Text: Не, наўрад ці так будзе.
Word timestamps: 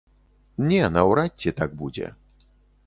Не, 0.71 0.79
наўрад 0.95 1.31
ці 1.45 1.55
так 1.61 1.79
будзе. 1.85 2.07